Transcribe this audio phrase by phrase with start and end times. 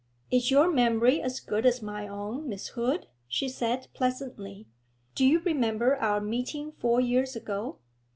[0.31, 4.65] 'Is your memory as good as my own, Miss Hood?' she said pleasantly.
[5.13, 7.77] 'Do you remember our meeting four years ago?'